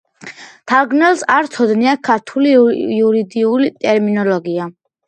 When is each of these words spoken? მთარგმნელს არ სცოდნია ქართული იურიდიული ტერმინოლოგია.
მთარგმნელს 0.61 1.21
არ 1.35 1.49
სცოდნია 1.51 1.93
ქართული 2.09 2.57
იურიდიული 2.65 3.73
ტერმინოლოგია. 3.87 4.73